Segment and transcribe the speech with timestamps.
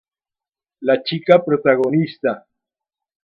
[0.81, 2.33] La chica protagonista.